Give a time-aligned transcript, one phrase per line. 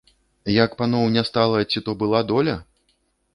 [0.53, 2.57] Як паноў не стала, ці то была доля?